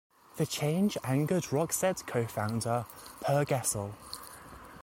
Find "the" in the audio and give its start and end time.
0.37-0.47